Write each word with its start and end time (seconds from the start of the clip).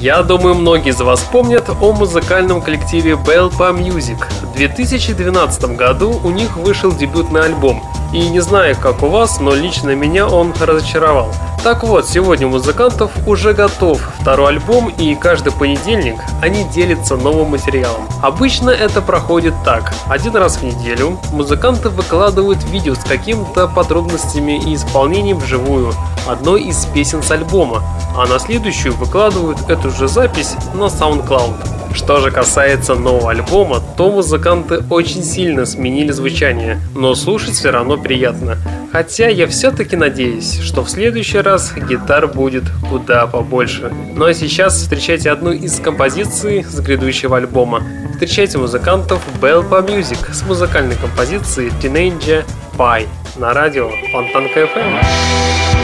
Я 0.00 0.22
думаю, 0.22 0.54
многие 0.54 0.90
из 0.90 1.00
вас 1.00 1.20
помнят 1.20 1.68
о 1.80 1.92
музыкальном 1.92 2.60
коллективе 2.60 3.12
Belpa 3.12 3.72
Music. 3.72 4.18
В 4.52 4.54
2012 4.54 5.76
году 5.76 6.20
у 6.22 6.30
них 6.30 6.58
вышел 6.58 6.92
дебютный 6.92 7.40
альбом. 7.40 7.82
И 8.12 8.28
не 8.28 8.40
знаю, 8.40 8.76
как 8.78 9.02
у 9.02 9.06
вас, 9.06 9.40
но 9.40 9.54
лично 9.54 9.94
меня 9.94 10.28
он 10.28 10.52
разочаровал. 10.60 11.32
Так 11.62 11.82
вот, 11.82 12.06
сегодня 12.06 12.46
у 12.46 12.50
музыкантов 12.50 13.10
уже 13.26 13.54
готов 13.54 13.98
второй 14.20 14.50
альбом, 14.50 14.90
и 14.90 15.14
каждый 15.14 15.52
понедельник 15.52 16.16
они 16.42 16.64
делятся 16.64 17.16
новым 17.16 17.52
материалом. 17.52 18.06
Обычно 18.20 18.68
это 18.68 19.00
проходит 19.00 19.54
так. 19.64 19.94
Один 20.06 20.36
раз 20.36 20.58
в 20.58 20.62
неделю 20.62 21.18
музыканты 21.32 21.88
выкладывают 21.88 22.62
видео 22.64 22.94
с 22.94 23.04
какими-то 23.04 23.68
подробностями 23.68 24.62
и 24.62 24.74
исполнением 24.74 25.38
вживую 25.38 25.94
одной 26.28 26.64
из 26.64 26.84
песен 26.84 27.22
с 27.22 27.30
альбома, 27.30 27.82
а 28.14 28.26
на 28.26 28.38
следующую 28.38 28.94
выкладывают 28.96 29.70
эту 29.70 29.90
же 29.90 30.08
запись 30.08 30.56
на 30.74 30.84
SoundCloud. 30.84 31.94
Что 31.94 32.20
же 32.20 32.30
касается 32.30 32.94
нового 32.94 33.30
альбома, 33.30 33.80
то 33.96 34.10
музыканты 34.10 34.41
очень 34.90 35.22
сильно 35.22 35.64
сменили 35.66 36.12
звучание, 36.12 36.80
но 36.94 37.14
слушать 37.14 37.54
все 37.54 37.70
равно 37.70 37.96
приятно. 37.96 38.56
Хотя 38.92 39.28
я 39.28 39.46
все-таки 39.46 39.96
надеюсь, 39.96 40.60
что 40.60 40.82
в 40.82 40.90
следующий 40.90 41.38
раз 41.38 41.72
гитар 41.74 42.26
будет 42.26 42.64
куда 42.90 43.26
побольше. 43.26 43.92
Ну 44.14 44.26
а 44.26 44.34
сейчас 44.34 44.76
встречайте 44.76 45.30
одну 45.30 45.52
из 45.52 45.80
композиций 45.80 46.64
с 46.64 46.80
грядущего 46.80 47.36
альбома. 47.36 47.82
Встречайте 48.12 48.58
музыкантов 48.58 49.22
Belpa 49.40 49.86
Music 49.86 50.32
с 50.32 50.42
музыкальной 50.42 50.96
композицией 50.96 51.70
Teenage 51.80 52.44
Pie 52.76 53.06
на 53.36 53.54
радио 53.54 53.90
Фонтанка 54.12 54.60
FM. 54.60 55.81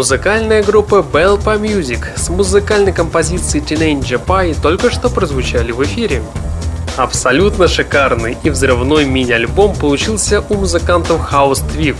Музыкальная 0.00 0.62
группа 0.62 1.04
Belpa 1.12 1.60
Music 1.60 2.16
с 2.16 2.30
музыкальной 2.30 2.90
композицией 2.90 3.62
Teenage 3.62 4.18
Pie 4.24 4.56
только 4.58 4.90
что 4.90 5.10
прозвучали 5.10 5.72
в 5.72 5.82
эфире. 5.82 6.22
Абсолютно 6.96 7.68
шикарный 7.68 8.38
и 8.42 8.48
взрывной 8.48 9.04
мини-альбом 9.04 9.76
получился 9.76 10.42
у 10.48 10.54
музыкантов 10.54 11.30
House 11.30 11.62
Twiff. 11.70 11.96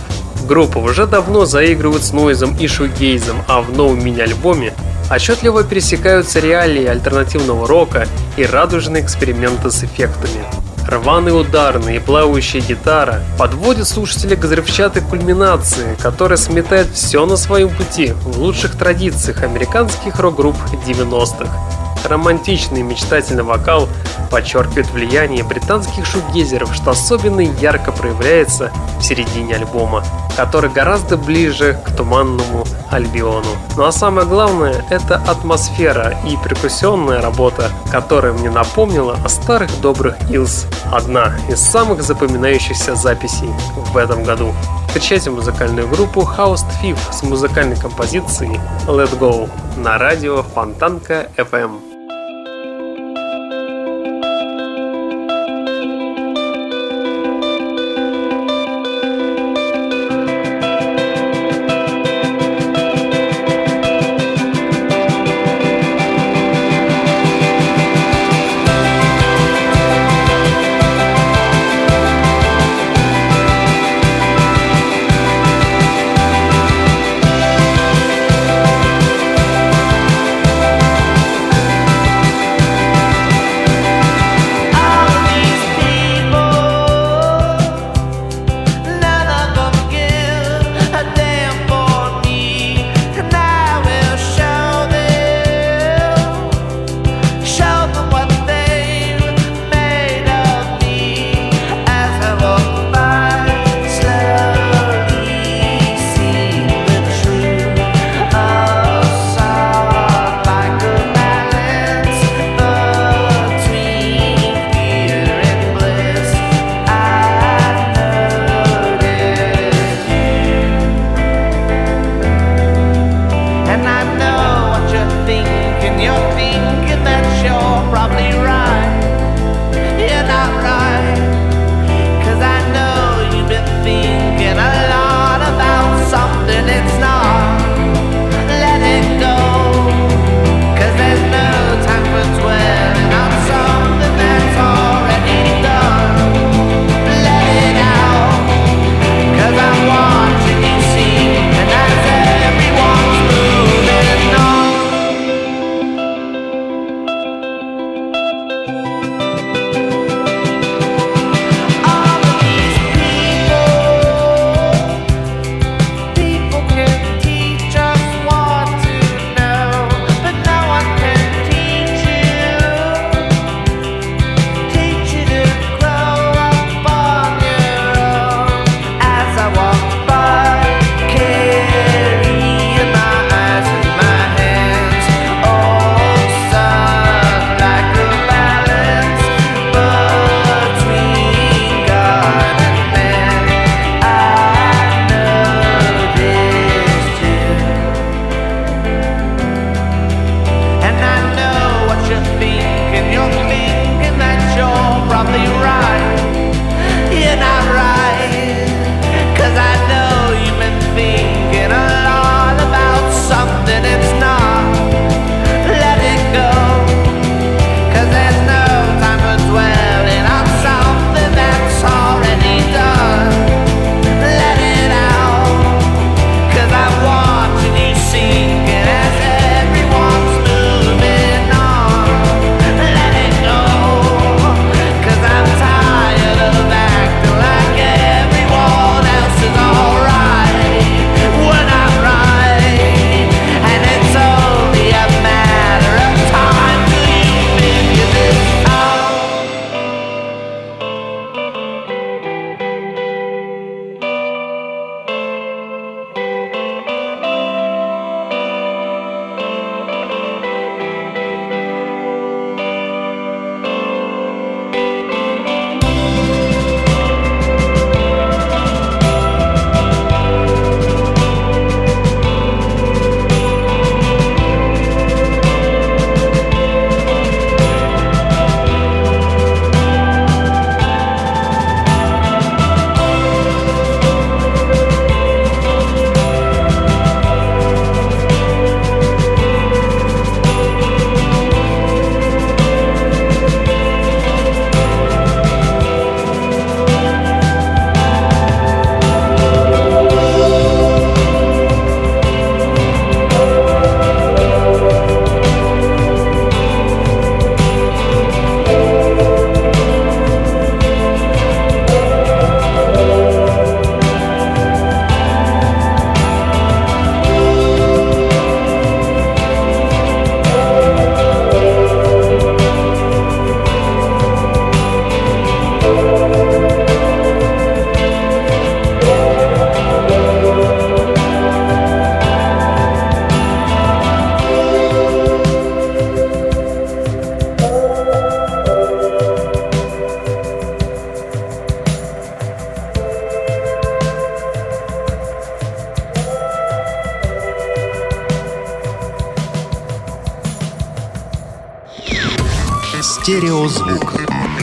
Группа 0.47 0.79
уже 0.79 1.05
давно 1.05 1.45
заигрывает 1.45 2.03
с 2.03 2.11
нойзом 2.11 2.57
и 2.57 2.65
шугейзом, 2.65 3.37
а 3.47 3.61
в 3.61 3.71
новом 3.77 4.03
мини-альбоме 4.03 4.73
отчетливо 5.11 5.63
пересекаются 5.63 6.39
реалии 6.39 6.87
альтернативного 6.87 7.67
рока 7.67 8.07
и 8.35 8.43
радужные 8.43 9.03
эксперименты 9.03 9.69
с 9.69 9.83
эффектами. 9.83 10.43
Рваный 10.87 11.39
ударный 11.39 11.97
и 11.97 11.99
плавающая 11.99 12.61
гитара 12.61 13.21
подводит 13.37 13.87
слушателя 13.87 14.35
к 14.35 14.43
взрывчатой 14.43 15.01
кульминации, 15.01 15.95
которая 16.01 16.37
сметает 16.37 16.89
все 16.93 17.25
на 17.25 17.37
своем 17.37 17.69
пути 17.69 18.13
в 18.23 18.39
лучших 18.39 18.77
традициях 18.77 19.43
американских 19.43 20.19
рок-групп 20.19 20.55
90-х. 20.85 21.80
Романтичный 22.05 22.81
и 22.81 22.83
мечтательный 22.83 23.43
вокал 23.43 23.87
подчеркивает 24.29 24.89
влияние 24.91 25.43
британских 25.43 26.05
шугезеров, 26.05 26.73
что 26.73 26.91
особенно 26.91 27.41
ярко 27.41 27.91
проявляется 27.91 28.71
в 28.99 29.03
середине 29.03 29.55
альбома, 29.55 30.03
который 30.35 30.69
гораздо 30.69 31.17
ближе 31.17 31.79
к 31.85 31.95
туманному 31.95 32.65
Альбиону. 32.89 33.47
Ну 33.77 33.85
а 33.85 33.91
самое 33.91 34.27
главное, 34.27 34.85
это 34.89 35.15
атмосфера 35.15 36.17
и 36.25 36.37
перкуссионная 36.37 37.21
работа, 37.21 37.69
которая 37.89 38.33
мне 38.33 38.49
напомнила 38.49 39.17
о 39.23 39.29
старых 39.29 39.69
добрых 39.81 40.15
Илс. 40.29 40.65
Одна 40.91 41.33
из 41.49 41.59
самых 41.59 42.03
запоминающихся 42.03 42.95
записей 42.95 43.49
в 43.75 43.97
этом 43.97 44.23
году. 44.23 44.53
Встречайте 44.87 45.29
музыкальную 45.29 45.87
группу 45.87 46.21
House 46.21 46.65
Thief 46.81 46.97
с 47.11 47.23
музыкальной 47.23 47.77
композицией 47.77 48.59
Let 48.87 49.17
Go 49.17 49.49
на 49.77 49.97
радио 49.97 50.43
Фонтанка 50.43 51.29
FM. 51.37 51.90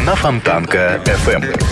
На 0.08 0.16
Фонтанка 0.16 1.02
FM. 1.04 1.62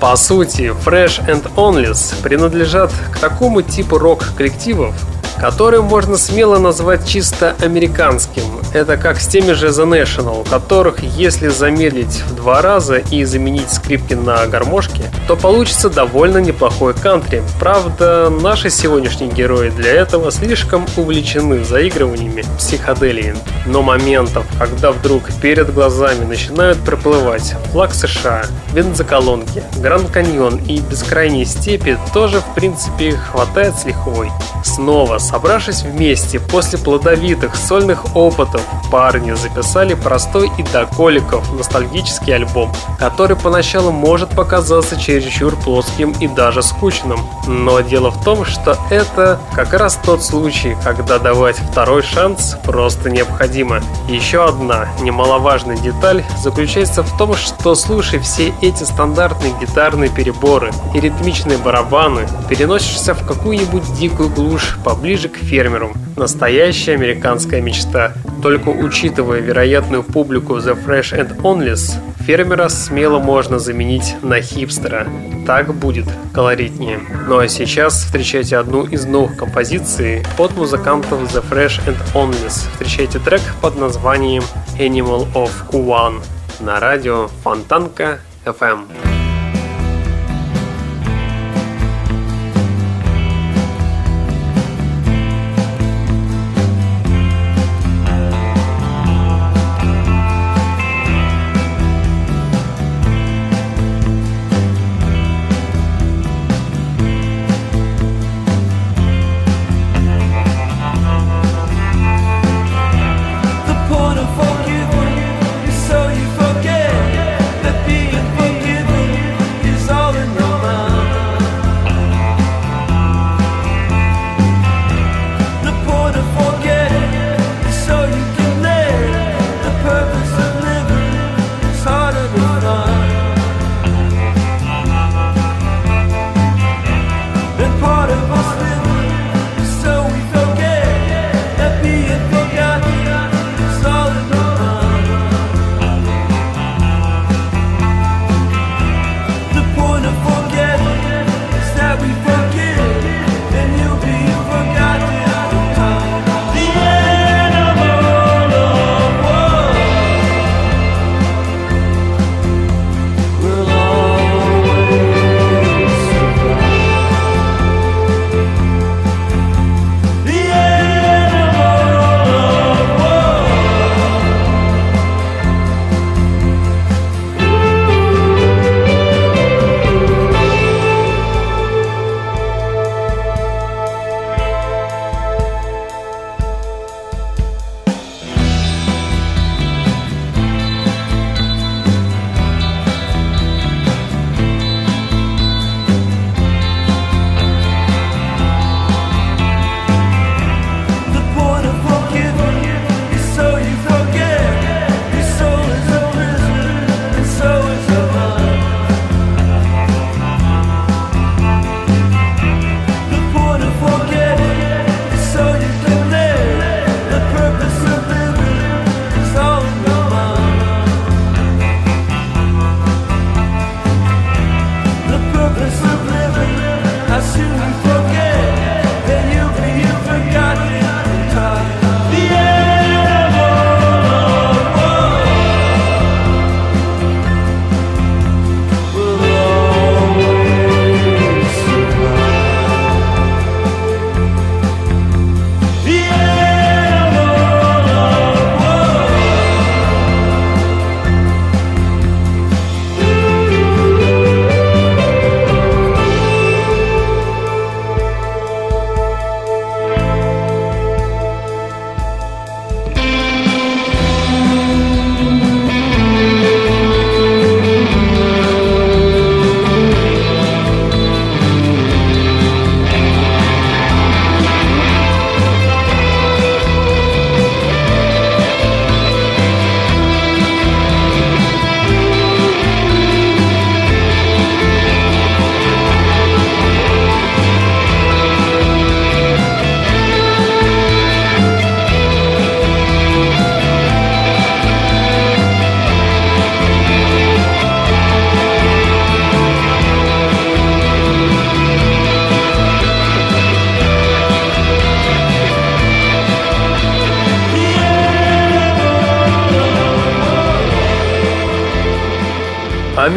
По 0.00 0.16
сути, 0.16 0.74
Fresh 0.84 1.24
and 1.28 1.54
Onlys 1.54 2.20
принадлежат 2.22 2.92
к 3.12 3.18
такому 3.18 3.62
типу 3.62 3.96
рок-коллективов, 3.96 4.96
который 5.40 5.80
можно 5.80 6.16
смело 6.16 6.58
назвать 6.58 7.06
чисто 7.06 7.54
американским. 7.60 8.42
Это 8.72 8.96
как 8.96 9.20
с 9.20 9.26
теми 9.26 9.52
же 9.52 9.68
The 9.68 9.86
National, 9.86 10.48
которых, 10.48 11.02
если 11.02 11.48
замедлить 11.48 12.22
в 12.28 12.34
два 12.34 12.60
раза 12.60 12.96
и 12.96 13.24
заменить 13.24 13.70
скрипки 13.70 14.14
на 14.14 14.46
гармошки, 14.46 15.04
то 15.26 15.36
получится 15.36 15.88
довольно 15.88 16.38
неплохой 16.38 16.92
кантри. 16.92 17.42
Правда, 17.58 18.28
наши 18.28 18.68
сегодняшние 18.68 19.30
герои 19.30 19.70
для 19.70 19.92
этого 19.92 20.30
слишком 20.30 20.84
увлечены 20.96 21.64
заигрываниями 21.64 22.44
психоделии. 22.58 23.34
Но 23.66 23.82
моментов, 23.82 24.44
когда 24.58 24.92
вдруг 24.92 25.22
перед 25.40 25.72
глазами 25.72 26.24
начинают 26.24 26.78
проплывать 26.80 27.54
флаг 27.72 27.94
США, 27.94 28.44
бензоколонки, 28.74 29.62
Гранд 29.78 30.10
Каньон 30.10 30.56
и 30.56 30.80
бескрайние 30.80 31.46
степи, 31.46 31.98
тоже 32.12 32.40
в 32.40 32.54
принципе 32.54 33.12
хватает 33.12 33.74
с 33.78 33.84
лихвой. 33.84 34.30
Снова 34.64 35.18
Собравшись 35.26 35.82
вместе 35.82 36.38
после 36.38 36.78
плодовитых 36.78 37.56
сольных 37.56 38.14
опытов, 38.14 38.62
парни 38.92 39.32
записали 39.32 39.94
простой 39.94 40.48
и 40.56 40.62
до 40.62 40.86
коликов 40.86 41.52
ностальгический 41.52 42.36
альбом, 42.36 42.72
который 42.96 43.36
поначалу 43.36 43.90
может 43.90 44.30
показаться 44.30 44.96
чересчур 44.96 45.56
плоским 45.56 46.12
и 46.20 46.28
даже 46.28 46.62
скучным. 46.62 47.18
Но 47.48 47.80
дело 47.80 48.12
в 48.12 48.22
том, 48.22 48.44
что 48.44 48.78
это 48.88 49.40
как 49.52 49.72
раз 49.72 49.98
тот 50.00 50.22
случай, 50.22 50.76
когда 50.84 51.18
давать 51.18 51.56
второй 51.56 52.02
шанс 52.02 52.56
просто 52.62 53.10
необходимо. 53.10 53.80
Еще 54.08 54.44
одна 54.44 54.88
немаловажная 55.00 55.76
деталь 55.76 56.24
заключается 56.40 57.02
в 57.02 57.18
том, 57.18 57.34
что 57.34 57.74
слушай 57.74 58.20
все 58.20 58.54
эти 58.62 58.84
стандартные 58.84 59.54
гитарные 59.60 60.08
переборы 60.08 60.70
и 60.94 61.00
ритмичные 61.00 61.58
барабаны, 61.58 62.28
переносишься 62.48 63.12
в 63.14 63.26
какую-нибудь 63.26 63.92
дикую 63.94 64.28
глушь 64.28 64.78
поближе 64.84 65.15
ближе 65.16 65.28
к 65.30 65.36
фермеру. 65.38 65.94
Настоящая 66.16 66.92
американская 66.92 67.62
мечта. 67.62 68.12
Только 68.42 68.68
учитывая 68.68 69.40
вероятную 69.40 70.02
публику 70.02 70.58
The 70.58 70.76
Fresh 70.76 71.16
and 71.16 71.40
Onlys, 71.40 71.94
фермера 72.26 72.68
смело 72.68 73.18
можно 73.18 73.58
заменить 73.58 74.14
на 74.22 74.42
хипстера. 74.42 75.06
Так 75.46 75.72
будет 75.72 76.04
колоритнее. 76.34 77.00
Ну 77.26 77.38
а 77.38 77.48
сейчас 77.48 78.04
встречайте 78.04 78.58
одну 78.58 78.84
из 78.84 79.06
новых 79.06 79.38
композиций 79.38 80.22
от 80.36 80.54
музыкантов 80.54 81.22
The 81.34 81.42
Fresh 81.48 81.80
and 81.86 81.96
Onlys. 82.12 82.68
Встречайте 82.72 83.18
трек 83.18 83.40
под 83.62 83.78
названием 83.78 84.42
Animal 84.78 85.32
of 85.32 85.50
One 85.70 86.20
на 86.60 86.78
радио 86.78 87.28
Фонтанка 87.42 88.20
FM. 88.44 89.15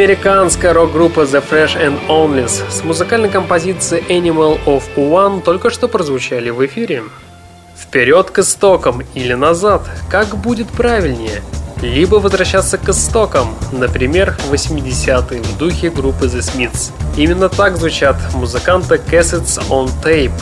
Американская 0.09 0.73
рок-группа 0.73 1.19
The 1.19 1.43
Fresh 1.47 1.79
and 1.79 1.99
Onlys 2.07 2.63
с 2.71 2.83
музыкальной 2.83 3.29
композицией 3.29 4.03
Animal 4.09 4.59
of 4.65 4.81
One 4.95 5.39
только 5.43 5.69
что 5.69 5.87
прозвучали 5.87 6.49
в 6.49 6.65
эфире. 6.65 7.03
Вперед 7.77 8.31
к 8.31 8.39
истокам 8.39 9.03
или 9.13 9.35
назад, 9.35 9.83
как 10.09 10.35
будет 10.35 10.67
правильнее? 10.69 11.43
Либо 11.83 12.15
возвращаться 12.15 12.79
к 12.79 12.89
истокам, 12.89 13.53
например, 13.71 14.35
80-е 14.51 15.43
в 15.43 15.57
духе 15.59 15.91
группы 15.91 16.25
The 16.25 16.39
Smiths. 16.39 16.91
Именно 17.15 17.47
так 17.47 17.77
звучат 17.77 18.15
музыканты 18.33 18.95
Cassettes 18.95 19.61
on 19.69 19.91
Tape, 20.03 20.33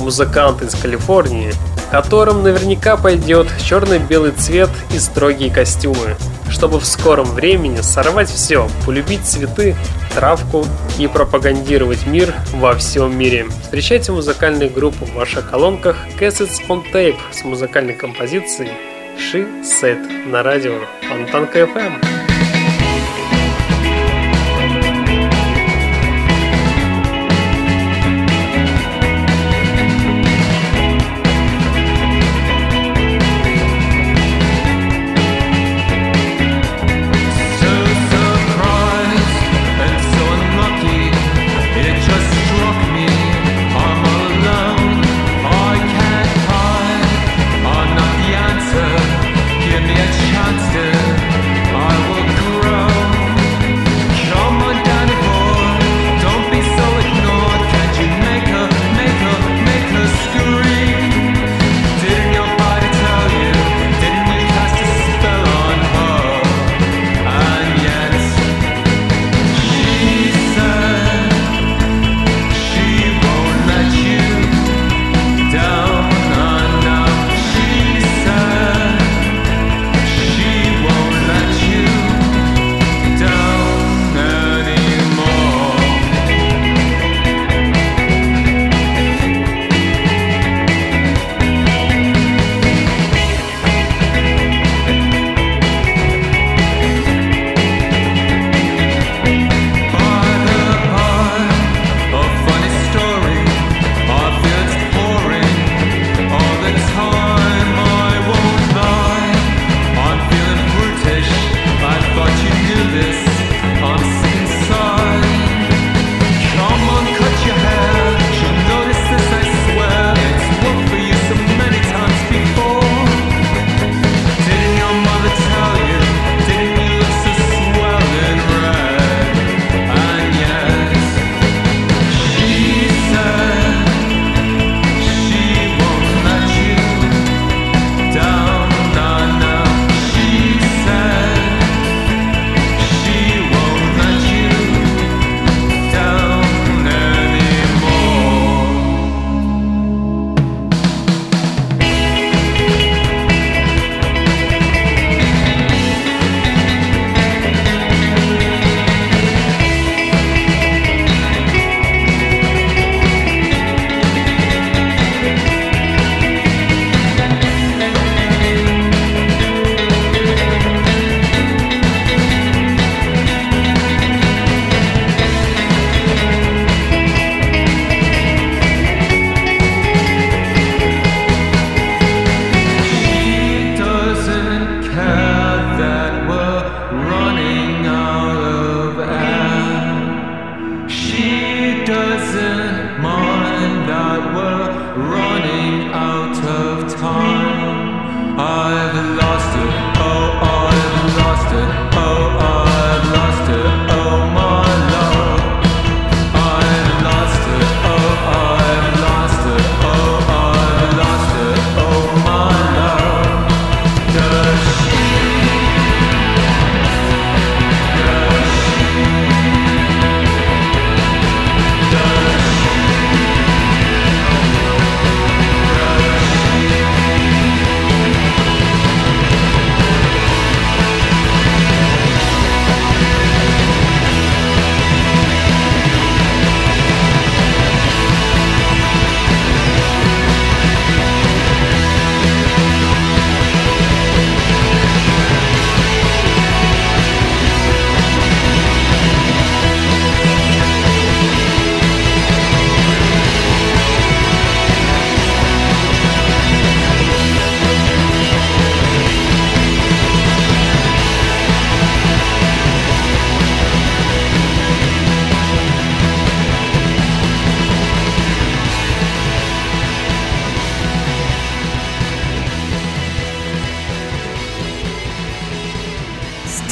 музыкант 0.00 0.60
из 0.62 0.74
Калифорнии, 0.74 1.52
которым 1.92 2.42
наверняка 2.42 2.96
пойдет 2.96 3.46
черно-белый 3.64 4.32
цвет 4.32 4.70
и 4.92 4.98
строгие 4.98 5.52
костюмы, 5.52 6.16
чтобы 6.54 6.78
в 6.78 6.84
скором 6.84 7.26
времени 7.26 7.80
сорвать 7.80 8.30
все, 8.30 8.68
полюбить 8.86 9.24
цветы, 9.26 9.74
травку 10.14 10.64
и 10.98 11.08
пропагандировать 11.08 12.06
мир 12.06 12.32
во 12.54 12.74
всем 12.76 13.18
мире. 13.18 13.46
Встречайте 13.62 14.12
музыкальную 14.12 14.70
группу 14.70 15.04
в 15.04 15.14
ваших 15.14 15.50
колонках 15.50 15.96
Cassettes 16.18 16.64
on 16.68 16.84
Tape 16.92 17.18
с 17.32 17.42
музыкальной 17.42 17.94
композицией 17.94 18.70
She 19.18 19.62
Said 19.62 20.28
на 20.28 20.44
радио 20.44 20.78
Фонтанка 21.08 21.60
FM. 21.60 22.33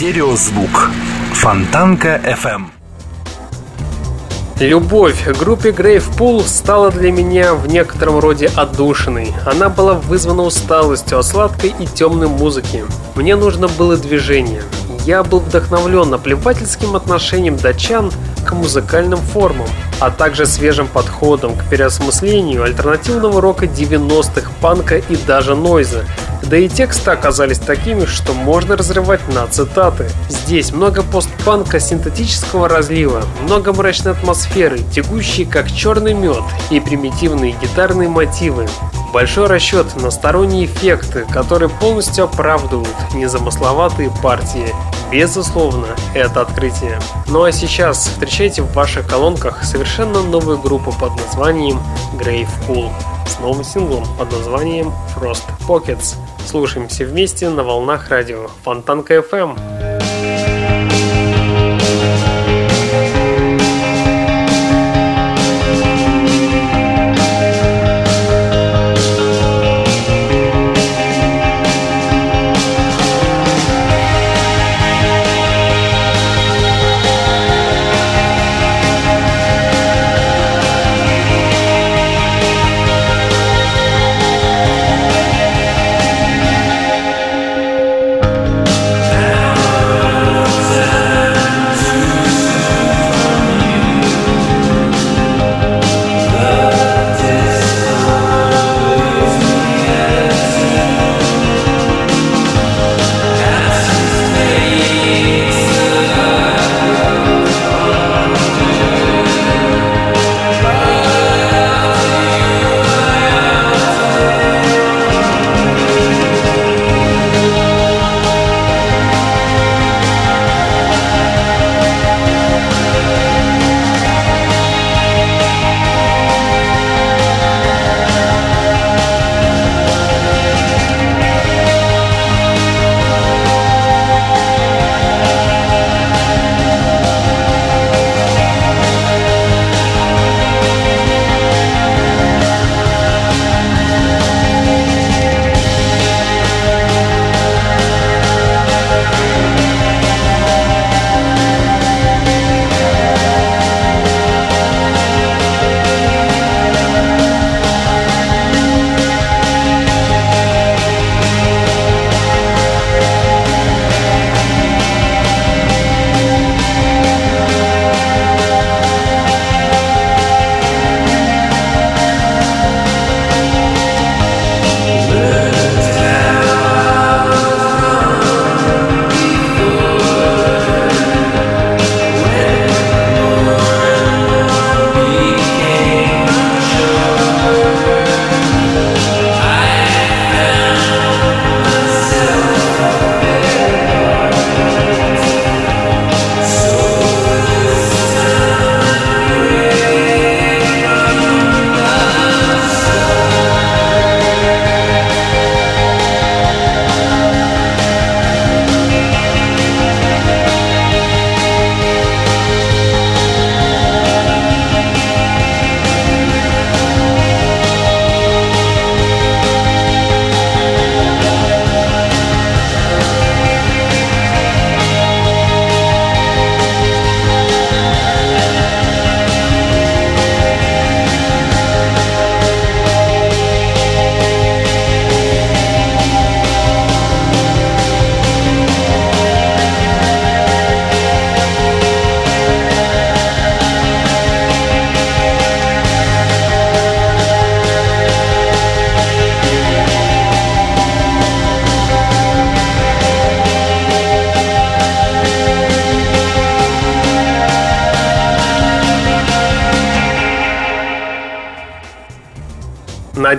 Стереозвук. 0.02 0.90
Фонтанка 1.32 2.20
FM. 2.24 2.64
Любовь 4.58 5.24
к 5.24 5.38
группе 5.38 5.68
Gravepul 5.70 6.42
стала 6.44 6.90
для 6.90 7.12
меня 7.12 7.54
в 7.54 7.68
некотором 7.68 8.18
роде 8.18 8.50
отдушиной. 8.56 9.32
Она 9.46 9.68
была 9.68 9.94
вызвана 9.94 10.42
усталостью 10.42 11.20
от 11.20 11.26
сладкой 11.26 11.72
и 11.78 11.86
темной 11.86 12.26
музыки. 12.26 12.84
Мне 13.14 13.36
нужно 13.36 13.68
было 13.68 13.96
движение. 13.96 14.64
Я 15.06 15.22
был 15.22 15.38
вдохновлен 15.38 16.10
наплевательским 16.10 16.96
отношением 16.96 17.56
датчан 17.56 18.10
к 18.44 18.54
музыкальным 18.54 19.20
формам, 19.20 19.68
а 20.00 20.10
также 20.10 20.46
свежим 20.46 20.88
подходом 20.88 21.54
к 21.56 21.62
переосмыслению 21.70 22.64
альтернативного 22.64 23.40
рока 23.40 23.66
90-х, 23.66 24.50
панка 24.60 24.96
и 24.96 25.14
даже 25.14 25.54
нойза, 25.54 26.04
да 26.42 26.56
и 26.56 26.68
тексты 26.68 27.10
оказались 27.10 27.58
такими, 27.58 28.04
что 28.04 28.34
можно 28.34 28.76
разрывать 28.76 29.26
на 29.28 29.46
цитаты. 29.46 30.10
Здесь 30.28 30.72
много 30.72 31.02
постпанка 31.02 31.80
синтетического 31.80 32.68
разлива, 32.68 33.22
много 33.42 33.72
мрачной 33.72 34.12
атмосферы, 34.12 34.78
текущей 34.92 35.44
как 35.44 35.70
черный 35.70 36.14
мед 36.14 36.42
и 36.70 36.80
примитивные 36.80 37.52
гитарные 37.52 38.08
мотивы. 38.08 38.68
Большой 39.12 39.46
расчет 39.46 39.94
на 40.00 40.10
сторонние 40.10 40.64
эффекты, 40.64 41.26
которые 41.30 41.68
полностью 41.68 42.24
оправдывают 42.24 42.96
незамысловатые 43.14 44.10
партии. 44.22 44.74
Безусловно, 45.10 45.88
это 46.14 46.40
открытие. 46.40 46.98
Ну 47.28 47.42
а 47.42 47.52
сейчас 47.52 48.06
встречайте 48.06 48.62
в 48.62 48.72
ваших 48.72 49.06
колонках 49.06 49.62
совершенно 49.64 50.22
новую 50.22 50.58
группу 50.58 50.90
под 50.92 51.14
названием 51.16 51.78
Grave 52.14 52.48
Pool 52.66 52.90
с 53.26 53.38
новым 53.38 53.62
синглом 53.62 54.04
под 54.18 54.32
названием 54.32 54.90
Frost 55.14 55.44
Pockets. 55.68 56.16
Слушаемся 56.46 57.04
вместе 57.04 57.48
на 57.48 57.62
волнах 57.62 58.08
радио 58.10 58.48
Фонтанка 58.64 59.14
FM. 59.16 59.91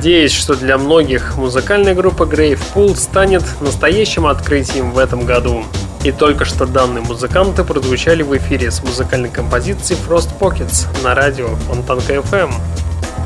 Надеюсь, 0.03 0.33
что 0.33 0.55
для 0.55 0.77
многих 0.77 1.37
музыкальная 1.37 1.95
группа 1.95 2.23
Pool 2.23 2.93
станет 2.97 3.41
настоящим 3.61 4.25
открытием 4.25 4.91
в 4.91 4.97
этом 4.97 5.25
году. 5.25 5.63
И 6.03 6.11
только 6.11 6.43
что 6.43 6.65
данные 6.65 7.05
музыканты 7.05 7.63
прозвучали 7.63 8.21
в 8.21 8.35
эфире 8.35 8.69
с 8.69 8.83
музыкальной 8.83 9.29
композицией 9.29 9.97
Frost 10.05 10.37
Pockets 10.37 10.87
на 11.05 11.15
радио 11.15 11.55
Фонтанка 11.69 12.15
FM. 12.15 12.51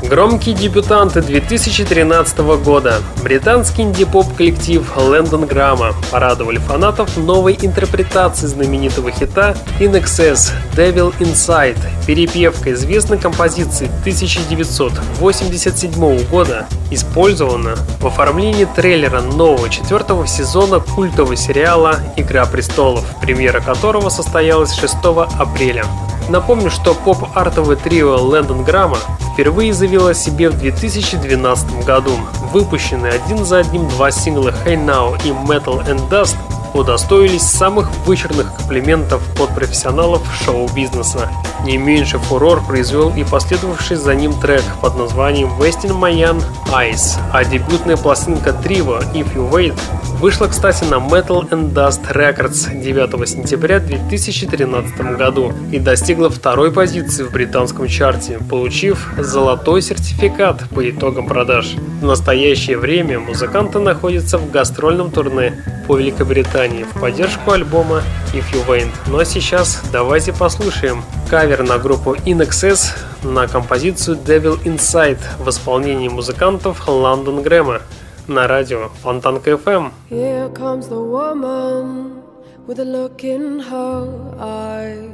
Громкие 0.04 0.54
дебютанты 0.54 1.20
2013 1.20 2.38
года. 2.62 3.02
Британский 3.24 3.82
инди-поп 3.82 4.32
коллектив 4.36 4.88
Лэндон 4.96 5.46
Грамма 5.46 5.94
порадовали 6.12 6.58
фанатов 6.58 7.16
новой 7.16 7.58
интерпретацией 7.60 8.50
знаменитого 8.50 9.10
хита 9.10 9.56
In 9.80 10.00
Excess 10.00 10.52
Devil 10.76 11.12
Inside, 11.18 11.97
перепевка 12.08 12.72
известной 12.72 13.18
композиции 13.18 13.86
1987 14.00 16.24
года, 16.30 16.66
использована 16.90 17.76
в 18.00 18.06
оформлении 18.06 18.64
трейлера 18.64 19.20
нового 19.20 19.68
четвертого 19.68 20.26
сезона 20.26 20.80
культового 20.80 21.36
сериала 21.36 21.96
«Игра 22.16 22.46
престолов», 22.46 23.04
премьера 23.20 23.60
которого 23.60 24.08
состоялась 24.08 24.72
6 24.72 24.94
апреля. 25.38 25.84
Напомню, 26.30 26.70
что 26.70 26.94
поп-артовое 26.94 27.76
трио 27.76 28.16
Лэндон 28.16 28.64
Грамма 28.64 28.96
впервые 29.34 29.74
заявило 29.74 30.12
о 30.12 30.14
себе 30.14 30.48
в 30.48 30.58
2012 30.58 31.84
году. 31.84 32.12
Выпущенные 32.54 33.12
один 33.12 33.44
за 33.44 33.58
одним 33.58 33.86
два 33.86 34.10
сингла 34.10 34.54
Hey 34.64 34.82
Now 34.82 35.14
и 35.26 35.28
Metal 35.28 35.86
and 35.86 36.08
Dust 36.08 36.36
удостоились 36.72 37.42
самых 37.42 37.90
вычурных 38.06 38.56
комплиментов 38.56 39.20
от 39.38 39.54
профессионалов 39.54 40.22
шоу-бизнеса. 40.42 41.28
Не 41.64 41.76
меньше 41.76 42.18
фурор 42.18 42.64
произвел 42.64 43.12
и 43.14 43.24
последовавший 43.24 43.96
за 43.96 44.14
ним 44.14 44.32
трек 44.32 44.62
под 44.80 44.96
названием 44.96 45.50
Wasting 45.58 45.98
Mayan 45.98 46.42
Eyes, 46.72 47.18
а 47.32 47.44
дебютная 47.44 47.96
пластинка 47.96 48.52
Триво 48.52 49.02
If 49.12 49.34
You 49.34 49.50
Wait 49.50 49.78
вышла, 50.18 50.46
кстати, 50.46 50.84
на 50.84 50.96
Metal 50.96 51.48
and 51.50 51.72
Dust 51.72 52.12
Records 52.12 52.80
9 52.80 53.28
сентября 53.28 53.78
2013 53.78 55.16
году 55.16 55.52
и 55.70 55.78
достигла 55.78 56.28
второй 56.28 56.72
позиции 56.72 57.22
в 57.22 57.30
британском 57.30 57.86
чарте, 57.88 58.38
получив 58.50 59.08
золотой 59.18 59.80
сертификат 59.80 60.68
по 60.70 60.88
итогам 60.88 61.26
продаж. 61.26 61.74
В 62.00 62.04
настоящее 62.04 62.78
время 62.78 63.20
музыканты 63.20 63.78
находятся 63.78 64.38
в 64.38 64.50
гастрольном 64.50 65.10
турне 65.10 65.64
по 65.86 65.96
Великобритании 65.96 66.84
в 66.84 67.00
поддержку 67.00 67.52
альбома 67.52 68.02
If 68.32 68.44
You 68.52 68.66
Wait. 68.66 68.88
Ну 69.06 69.18
а 69.18 69.24
сейчас 69.24 69.82
давайте 69.92 70.32
послушаем 70.32 71.02
кавер 71.30 71.62
на 71.62 71.78
группу 71.78 72.14
INXS 72.14 72.92
на 73.22 73.46
композицию 73.46 74.16
Devil 74.16 74.62
Inside 74.64 75.18
в 75.38 75.48
исполнении 75.48 76.08
музыкантов 76.08 76.86
London 76.88 77.42
Grammar 77.42 77.80
на 78.27 78.47
радио 78.47 78.89
Фонтанка 79.01 79.51
FM. 79.51 79.91
Here 80.09 80.49
comes 80.53 80.87
the 80.87 81.01
woman 81.01 82.21
with 82.67 82.79
a 82.79 82.85
look 82.85 83.23
in 83.23 83.59
her 83.59 84.07
eye 84.39 85.09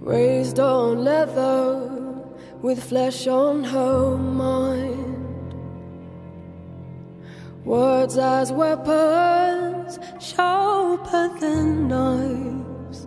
Raised 0.00 0.58
on 0.58 1.04
leather 1.04 1.90
with 2.62 2.82
flesh 2.82 3.26
on 3.26 3.64
her 3.64 4.16
mind 4.16 5.18
Words 7.68 8.16
as 8.16 8.50
weapons, 8.50 9.98
sharper 10.18 11.28
than 11.38 11.86
knives. 11.86 13.06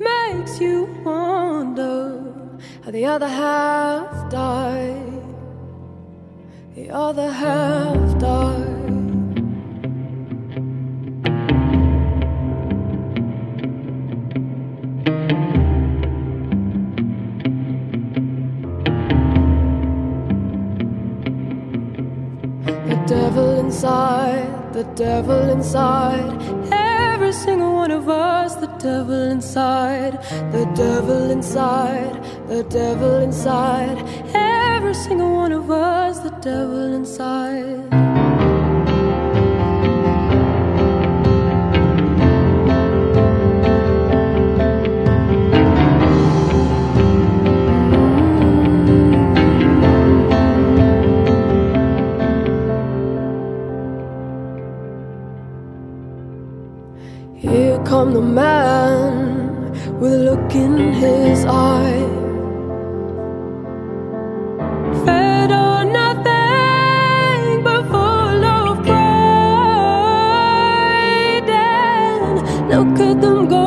Makes 0.00 0.60
you 0.60 0.86
wonder 1.04 2.24
how 2.82 2.90
the 2.90 3.04
other 3.04 3.28
half 3.28 4.28
died. 4.32 5.19
The 6.81 6.89
other 6.89 7.31
half 7.31 8.17
died. 8.17 9.35
The 22.87 23.03
devil 23.05 23.59
inside, 23.59 24.73
the 24.73 24.83
devil 24.95 25.49
inside. 25.51 26.41
Every 26.71 27.31
single 27.31 27.73
one 27.73 27.91
of 27.91 28.09
us, 28.09 28.55
the 28.55 28.70
devil 28.81 29.29
inside, 29.29 30.13
the 30.51 30.65
devil 30.73 31.29
inside, 31.29 32.23
the 32.47 32.63
devil 32.63 33.19
inside. 33.19 33.97
Every 34.33 34.95
single 34.95 35.31
one 35.31 35.51
of 35.51 35.69
us, 35.69 36.19
the 36.19 36.31
devil 36.41 36.93
inside. 36.93 38.10
Come 58.01 58.13
the 58.13 58.21
man 58.21 59.13
with 59.99 60.13
a 60.13 60.17
look 60.17 60.55
in 60.55 60.93
his 60.93 61.45
eye. 61.45 62.01
Fed 65.05 65.51
on 65.51 65.93
nothing 65.93 67.63
but 67.63 67.83
full 67.91 68.43
of 68.55 68.83
pride. 68.87 69.09
And 71.49 72.69
look 72.71 72.99
at 73.07 73.21
them 73.21 73.39
go, 73.47 73.65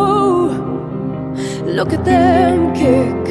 look 1.78 1.92
at 1.92 2.04
them 2.04 2.74
kick. 2.74 3.23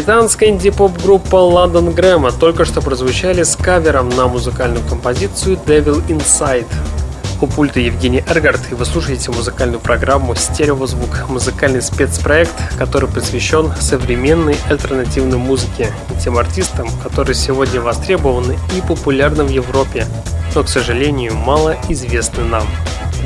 Британская 0.00 0.48
инди-поп-группа 0.48 1.36
London 1.36 1.94
Grammar 1.94 2.32
только 2.32 2.64
что 2.64 2.80
прозвучали 2.80 3.42
с 3.42 3.54
кавером 3.54 4.08
на 4.08 4.28
музыкальную 4.28 4.82
композицию 4.88 5.58
Devil 5.66 6.02
Inside. 6.08 6.64
У 7.42 7.46
пульта 7.46 7.80
Евгений 7.80 8.24
Эргард, 8.26 8.60
и 8.70 8.74
вы 8.74 8.86
слушаете 8.86 9.30
музыкальную 9.30 9.78
программу 9.78 10.34
«Стереозвук», 10.34 11.28
музыкальный 11.28 11.82
спецпроект, 11.82 12.54
который 12.78 13.10
посвящен 13.10 13.74
современной 13.78 14.56
альтернативной 14.70 15.36
музыке 15.36 15.92
и 16.08 16.18
тем 16.18 16.38
артистам, 16.38 16.88
которые 17.02 17.34
сегодня 17.34 17.82
востребованы 17.82 18.56
и 18.74 18.80
популярны 18.80 19.44
в 19.44 19.50
Европе, 19.50 20.06
но, 20.54 20.64
к 20.64 20.70
сожалению, 20.70 21.34
мало 21.34 21.76
известны 21.90 22.42
нам. 22.44 22.66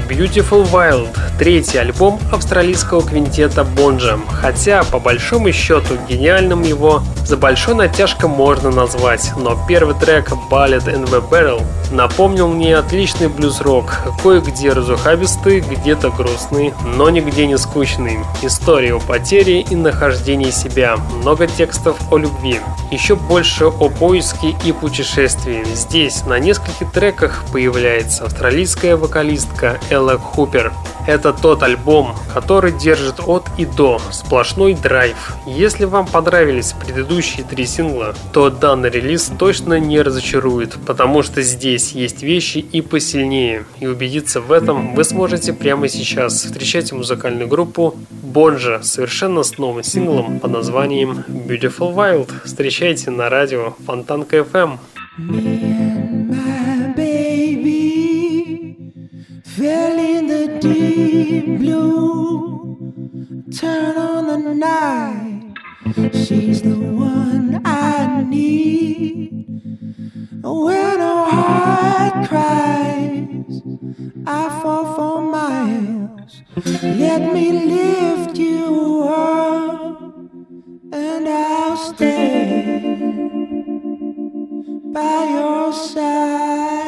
Beautiful 0.09 0.69
Wild– 0.73 1.17
третий 1.39 1.79
альбом 1.79 2.21
австралийского 2.33 3.03
квинтета 3.03 3.63
Bonjam, 3.77 4.23
хотя, 4.29 4.85
по 4.85 4.99
большому 4.99 5.53
счету, 5.53 5.97
гениальным 6.09 6.63
его 6.63 7.03
за 7.27 7.37
большой 7.37 7.75
натяжкой 7.75 8.29
можно 8.29 8.71
назвать, 8.71 9.33
но 9.37 9.59
первый 9.67 9.95
трек 9.95 10.31
Ballad 10.51 10.87
in 10.87 11.05
the 11.07 11.23
Barrel 11.29 11.63
напомнил 11.91 12.49
мне 12.49 12.77
отличный 12.77 13.29
блюз-рок, 13.29 13.93
кое-где 14.23 14.71
разухабистый, 14.71 15.61
где-то 15.61 16.11
грустный, 16.11 16.75
но 16.97 17.11
нигде 17.11 17.47
не 17.47 17.57
скучный. 17.57 18.19
История 18.43 18.95
о 18.95 19.01
потере 19.01 19.61
и 19.61 19.75
нахождении 19.75 20.51
себя, 20.51 20.97
много 20.97 21.47
текстов 21.47 21.97
о 22.11 22.19
любви, 22.19 22.61
еще 22.91 23.17
больше 23.17 23.67
о 23.67 23.89
поиске 23.89 24.55
и 24.65 24.73
путешествии. 24.73 25.65
Здесь 25.75 26.25
на 26.27 26.39
нескольких 26.39 26.91
треках 26.93 27.45
появляется 27.53 28.25
австралийская 28.25 28.97
вокалистка 28.97 29.79
Элла 29.91 30.19
Хупер. 30.19 30.73
Это 31.07 31.33
тот 31.33 31.63
альбом, 31.63 32.15
который 32.33 32.73
держит 32.73 33.21
от 33.27 33.45
и 33.59 33.67
до, 33.67 34.01
сплошной 34.11 34.75
драйв. 34.75 35.37
Если 35.47 35.85
вам 35.85 36.07
понравились 36.07 36.73
предыдущие 36.73 37.45
три 37.45 37.67
сингла, 37.67 38.15
то 38.33 38.51
данный 38.51 38.91
релиз 38.91 39.31
точно 39.39 39.79
не 39.79 40.01
разочарует, 40.01 40.77
потому 40.87 41.23
что 41.23 41.43
здесь 41.43 41.93
есть 41.93 42.23
вещи 42.23 42.59
и 42.59 42.81
посильнее. 42.81 43.65
И 43.81 43.87
убедиться 43.87 44.41
в 44.41 44.51
этом 44.51 44.95
вы 44.95 45.05
сможете 45.05 45.53
прямо 45.53 45.89
сейчас. 45.89 46.43
Встречайте 46.43 46.95
музыкальную 46.95 47.49
группу 47.49 47.97
Бонжа 48.11 48.83
совершенно 48.83 49.43
с 49.43 49.59
новым 49.59 49.83
синглом 49.83 50.41
под 50.41 50.51
названием 50.51 51.25
Beautiful 51.29 51.95
Wild. 51.95 52.31
Встречайте 52.45 53.11
на 53.11 53.29
радио 53.29 53.75
Фонтанка 53.87 54.39
FM. 54.39 54.79
fell 55.17 55.74
deep 60.65 61.59
blue. 61.59 62.77
Turn 63.53 63.97
on 63.97 64.45
the 64.45 64.55
night. 64.55 65.55
She's 66.13 66.63
the 66.63 66.77
one 66.77 67.61
I 67.65 68.23
need. 68.23 69.47
When 70.43 71.01
a 71.01 71.17
heart 71.37 72.29
cries, 72.29 73.55
I 74.27 74.61
fall 74.61 74.87
for 74.97 75.21
miles. 75.21 76.43
Let 76.83 77.23
me 77.35 77.47
lift 77.77 78.39
you 78.39 79.05
up, 79.09 80.01
and 80.93 81.29
I'll 81.29 81.77
stay 81.77 82.81
by 84.95 85.19
your 85.37 85.73
side. 85.73 86.84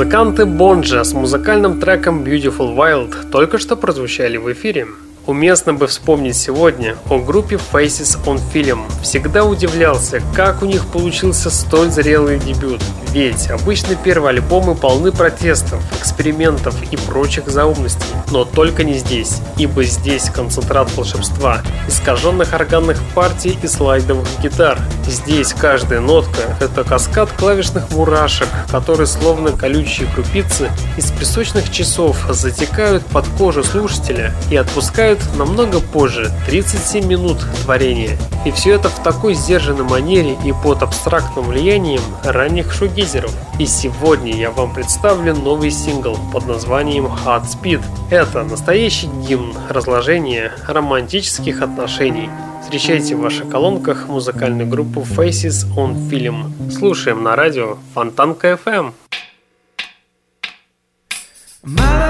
Музыканты 0.00 0.46
Бонджа 0.46 1.04
с 1.04 1.12
музыкальным 1.12 1.78
треком 1.78 2.24
Beautiful 2.24 2.74
Wild 2.74 3.30
только 3.30 3.58
что 3.58 3.76
прозвучали 3.76 4.38
в 4.38 4.50
эфире. 4.50 4.86
Уместно 5.26 5.74
бы 5.74 5.88
вспомнить 5.88 6.36
сегодня 6.36 6.96
о 7.10 7.18
группе 7.18 7.58
Faces 7.70 8.18
on 8.24 8.40
Film. 8.50 8.80
Всегда 9.02 9.44
удивлялся, 9.44 10.22
как 10.34 10.62
у 10.62 10.64
них 10.64 10.86
получился 10.86 11.50
столь 11.50 11.90
зрелый 11.90 12.38
дебют. 12.38 12.80
Ведь 13.12 13.50
обычно 13.50 13.96
первые 13.96 14.30
альбомы 14.30 14.76
полны 14.76 15.10
протестов, 15.10 15.82
экспериментов 15.98 16.74
и 16.92 16.96
прочих 16.96 17.48
заумностей. 17.48 18.06
Но 18.30 18.44
только 18.44 18.84
не 18.84 18.94
здесь, 18.94 19.38
ибо 19.56 19.82
здесь 19.82 20.30
концентрат 20.30 20.94
волшебства, 20.96 21.62
искаженных 21.88 22.52
органных 22.52 23.00
партий 23.14 23.58
и 23.60 23.66
слайдовых 23.66 24.28
гитар. 24.40 24.78
Здесь 25.06 25.52
каждая 25.52 26.00
нотка– 26.00 26.56
это 26.60 26.84
каскад 26.84 27.32
клавишных 27.32 27.90
мурашек, 27.90 28.48
которые 28.70 29.08
словно 29.08 29.50
колючие 29.52 30.08
крупицы 30.14 30.70
из 30.96 31.10
песочных 31.10 31.70
часов 31.72 32.16
затекают 32.28 33.04
под 33.06 33.26
кожу 33.36 33.64
слушателя 33.64 34.32
и 34.50 34.56
отпускают 34.56 35.20
намного 35.36 35.80
позже, 35.80 36.30
37 36.46 37.04
минут 37.06 37.38
творения. 37.64 38.16
И 38.46 38.50
все 38.52 38.72
это 38.72 38.88
в 38.88 39.02
такой 39.02 39.34
сдержанной 39.34 39.84
манере 39.84 40.36
и 40.44 40.52
под 40.52 40.82
абстрактным 40.82 41.44
влиянием 41.44 42.00
ранних 42.24 42.72
шугизеров. 42.72 43.34
И 43.58 43.66
сегодня 43.66 44.34
я 44.34 44.50
вам 44.50 44.72
представлю 44.72 45.34
новый 45.34 45.70
сингл 45.70 46.16
под 46.32 46.46
названием 46.46 47.04
Hot 47.04 47.42
Speed. 47.42 47.82
Это 48.10 48.42
настоящий 48.42 49.08
гимн 49.28 49.54
разложения 49.68 50.52
романтических 50.66 51.60
отношений. 51.60 52.30
Встречайте 52.62 53.14
в 53.14 53.20
ваших 53.20 53.50
колонках 53.50 54.08
музыкальную 54.08 54.68
группу 54.68 55.00
Faces 55.00 55.66
on 55.76 56.08
Film. 56.08 56.70
Слушаем 56.70 57.22
на 57.22 57.36
радио 57.36 57.76
Фонтанка 57.94 58.58
FM. 58.64 58.94
Mother, 61.62 62.09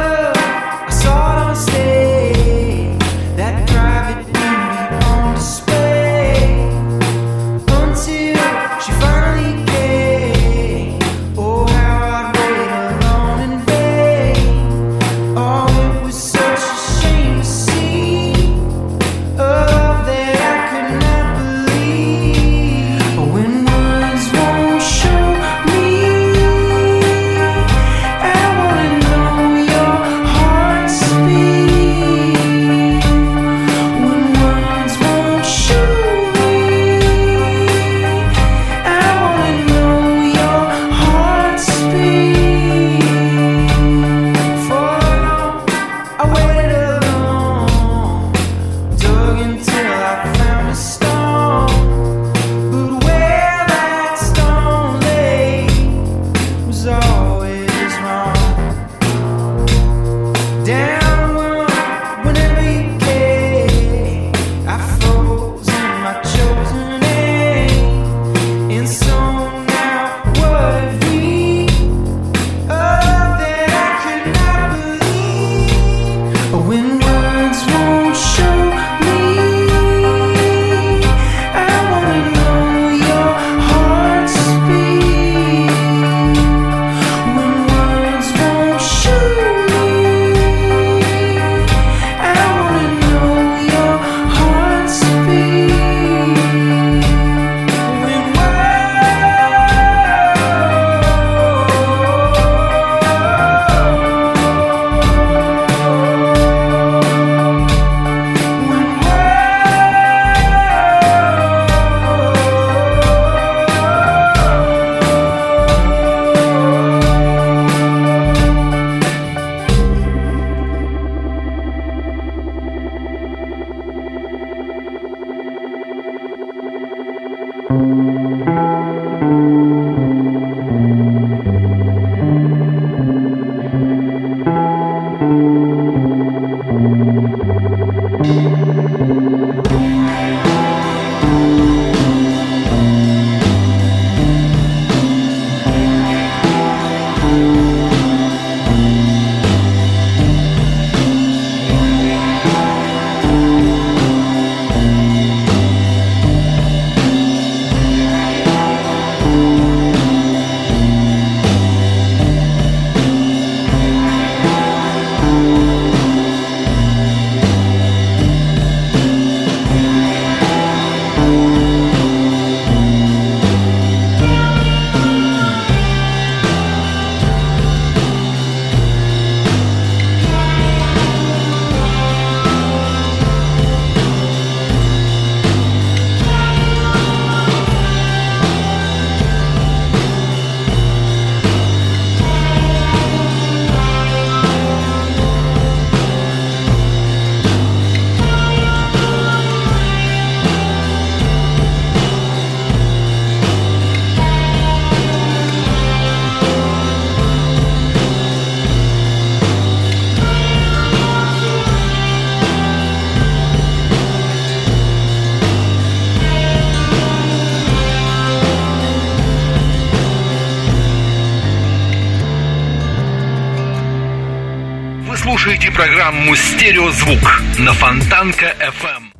слушаете 225.23 225.71
программу 225.71 226.35
«Стереозвук» 226.35 227.43
на 227.59 227.75
Фонтанка 227.75 228.55
FM. 228.59 229.11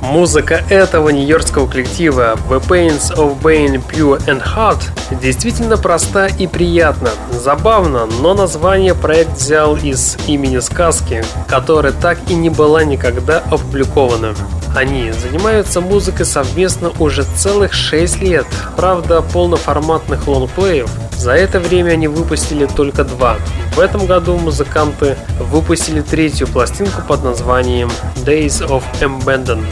Музыка 0.00 0.64
этого 0.68 1.10
нью-йоркского 1.10 1.68
коллектива 1.68 2.36
The 2.48 2.60
Pains 2.66 3.14
of 3.14 3.40
Bane 3.40 3.80
Pure 3.88 4.26
and 4.26 4.42
Hot 4.56 4.78
действительно 5.22 5.76
проста 5.76 6.26
и 6.26 6.48
приятна. 6.48 7.10
Забавно, 7.30 8.06
но 8.06 8.34
название 8.34 8.96
проект 8.96 9.36
взял 9.36 9.76
из 9.76 10.16
имени 10.26 10.58
сказки, 10.58 11.24
которая 11.46 11.92
так 11.92 12.18
и 12.28 12.34
не 12.34 12.50
была 12.50 12.82
никогда 12.82 13.38
опубликована. 13.38 14.34
Они 14.74 15.12
занимаются 15.12 15.80
музыкой 15.80 16.26
совместно 16.26 16.90
уже 16.98 17.22
целых 17.36 17.72
6 17.72 18.22
лет. 18.22 18.46
Правда, 18.76 19.22
полноформатных 19.22 20.26
лонгплеев 20.26 20.90
за 21.16 21.32
это 21.32 21.60
время 21.60 21.92
они 21.92 22.08
выпустили 22.08 22.66
только 22.66 23.04
два. 23.04 23.36
В 23.74 23.80
этом 23.80 24.06
году 24.06 24.36
музыканты 24.36 25.16
выпустили 25.40 26.00
третью 26.00 26.46
пластинку 26.46 27.02
под 27.02 27.24
названием 27.24 27.90
Days 28.24 28.66
of 28.68 28.82
Abandon. 29.00 29.64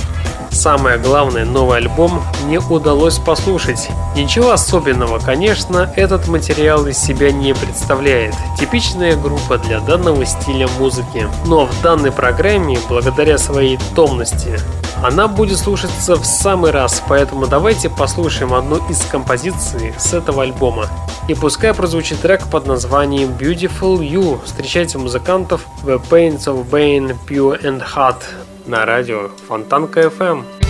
Самое 0.55 0.99
главное, 0.99 1.45
новый 1.45 1.79
альбом 1.79 2.23
не 2.47 2.59
удалось 2.59 3.19
послушать. 3.19 3.91
Ничего 4.15 4.53
особенного, 4.53 5.19
конечно, 5.19 5.93
этот 5.97 6.29
материал 6.29 6.87
из 6.87 6.97
себя 6.97 7.33
не 7.33 7.53
представляет. 7.55 8.35
Типичная 8.59 9.17
группа 9.17 9.59
для 9.59 9.81
данного 9.81 10.25
стиля 10.25 10.69
музыки. 10.79 11.29
Но 11.47 11.67
в 11.67 11.83
данной 11.83 12.13
программе, 12.13 12.79
благодаря 12.89 13.37
своей 13.37 13.79
томности, 13.97 14.61
она 15.03 15.27
будет 15.27 15.59
слушаться 15.59 16.15
в 16.15 16.25
самый 16.25 16.71
раз, 16.71 17.03
поэтому 17.09 17.47
давайте 17.49 17.91
послушаем 17.91 18.55
одну 18.55 18.77
из 18.89 19.01
композиций 19.05 19.93
с 19.99 20.15
этого 20.15 20.45
альбома. 20.45 20.87
И 21.27 21.35
пускай 21.35 21.75
прозвучит 21.75 22.21
трек 22.21 22.47
под 22.47 22.67
названием 22.67 23.31
Beautiful 23.31 23.99
You. 23.99 24.41
Встречайте 24.45 24.99
музыкантов 24.99 25.67
The 25.83 26.01
Pains 26.09 26.45
of 26.45 26.71
Bane, 26.71 27.17
Pure 27.29 27.63
and 27.65 27.83
Hot 27.97 28.17
на 28.67 28.87
радио 28.87 29.29
Фонтанка 29.49 30.01
FM. 30.01 30.64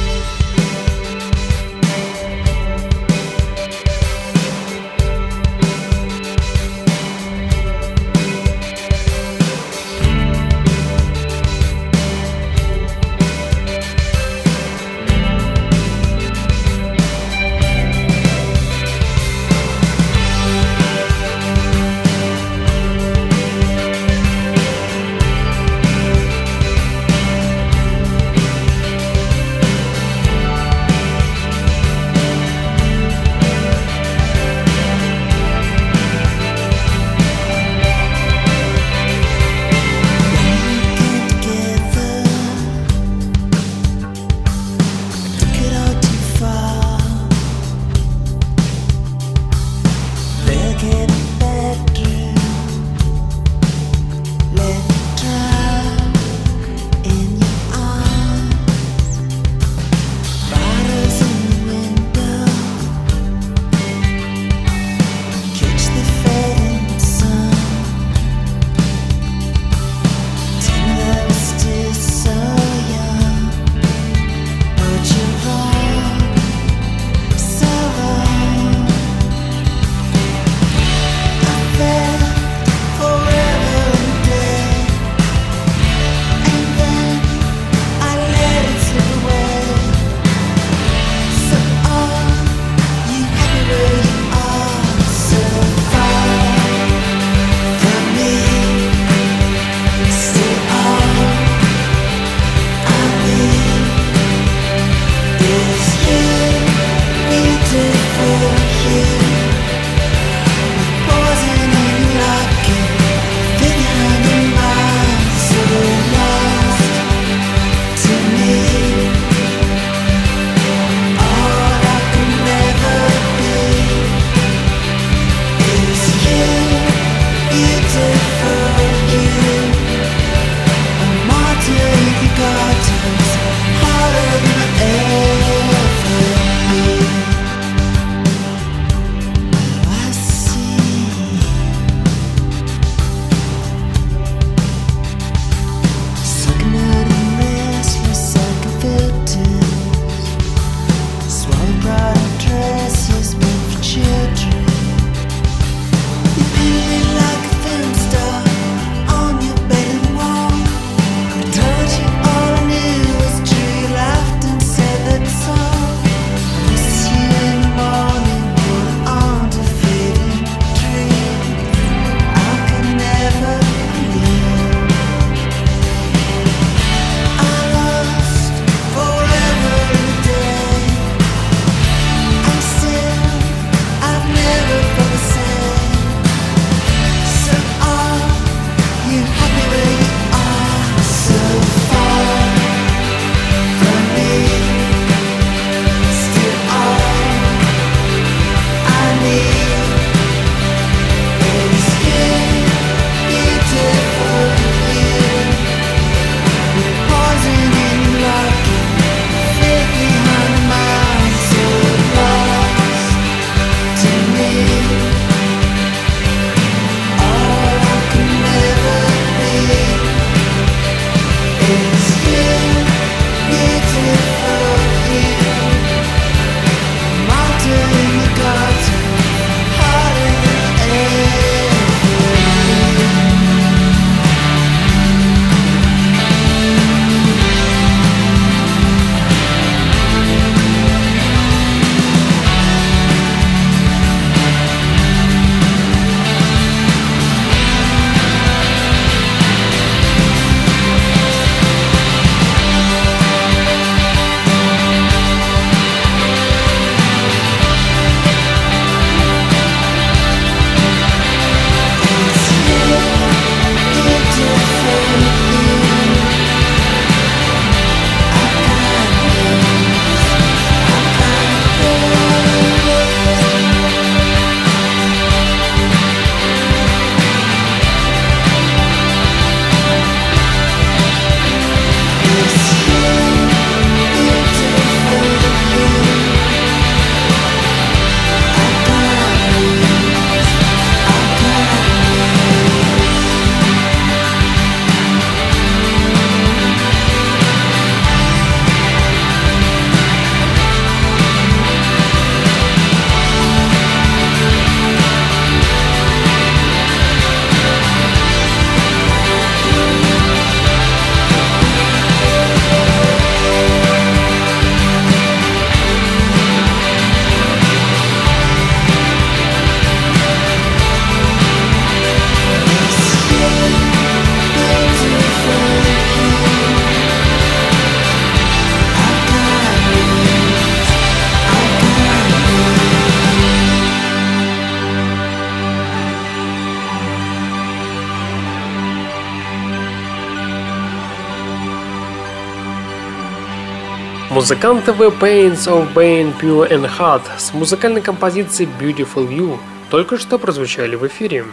Музыканты 344.45 344.93
The 344.93 345.11
Pains 345.19 345.67
of 345.69 345.95
Bane 345.95 346.39
Pure 346.39 346.71
and 346.71 346.87
Hot 346.99 347.23
с 347.39 347.55
музыкальной 347.55 348.03
композицией 348.03 348.69
Beautiful 348.79 349.27
You 349.27 349.59
только 349.89 350.19
что 350.19 350.39
прозвучали 350.39 350.97
в 350.97 351.07
эфире. 351.07 351.47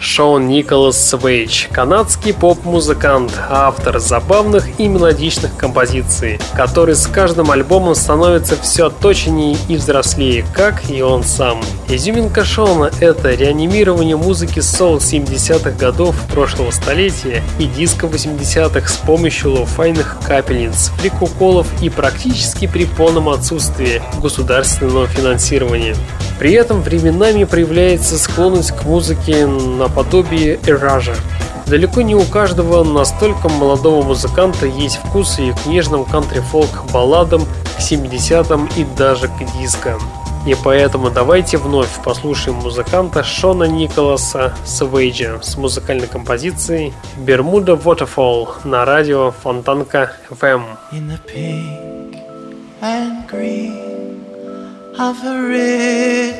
Шон 0.00 0.46
Николас 0.46 0.96
Свейдж, 0.96 1.66
канадский 1.72 2.32
поп-музыкант, 2.32 3.32
автор 3.50 3.98
забавных 3.98 4.78
и 4.78 4.86
мелодичных 4.86 5.56
композиций, 5.56 6.38
который 6.54 6.94
с 6.94 7.08
каждым 7.08 7.50
альбомом 7.50 7.96
становится 7.96 8.56
все 8.56 8.90
точнее 8.90 9.56
и 9.68 9.74
взрослее, 9.74 10.44
как 10.54 10.88
и 10.88 11.02
он 11.02 11.24
сам. 11.24 11.60
Изюминка 11.88 12.44
Шона— 12.44 12.92
это 13.00 13.34
реанимирование 13.34 14.16
музыки 14.16 14.60
соул 14.60 14.98
70-х 14.98 15.70
годов 15.72 16.14
прошлого 16.32 16.70
столетия 16.70 17.42
и 17.58 17.64
диска 17.64 18.06
80-х 18.06 18.86
с 18.88 18.96
помощью 18.98 19.52
лоуфайных 19.52 20.18
капельниц, 20.24 20.92
фрикуколов 20.98 21.66
и 21.82 21.90
практически 21.90 22.68
при 22.68 22.84
полном 22.84 23.28
отсутствии 23.28 24.00
государственного 24.22 25.08
финансирования. 25.08 25.96
При 26.38 26.52
этом 26.52 26.82
временами 26.82 27.42
проявляется 27.42 28.16
склонность 28.16 28.70
к 28.70 28.84
музыке 28.84 29.44
наподобие 29.88 30.58
эража. 30.66 31.14
Далеко 31.66 32.00
не 32.02 32.14
у 32.14 32.24
каждого 32.24 32.82
настолько 32.82 33.48
молодого 33.48 34.02
музыканта 34.02 34.66
есть 34.66 34.96
вкус 34.96 35.38
и 35.38 35.52
к 35.52 35.66
нежным 35.66 36.04
кантри-фолк 36.04 36.90
балладам, 36.92 37.42
к 37.76 37.80
70-м 37.80 38.68
и 38.76 38.84
даже 38.96 39.28
к 39.28 39.58
диско. 39.58 39.98
И 40.46 40.56
поэтому 40.64 41.10
давайте 41.10 41.58
вновь 41.58 41.90
послушаем 42.02 42.56
музыканта 42.58 43.22
Шона 43.22 43.64
Николаса 43.64 44.54
Свейджа 44.64 45.40
с 45.42 45.58
музыкальной 45.58 46.06
композицией 46.06 46.94
«Бермуда 47.18 47.72
Waterfall» 47.72 48.48
на 48.64 48.86
радио 48.86 49.32
Фонтанка 49.42 50.12
FM. 50.30 50.62
In 50.92 51.08
the 51.08 51.18
pink 51.26 52.16
and 52.80 53.28
green. 53.28 53.88
of 54.98 55.24
a 55.24 55.42
ritual 55.42 56.37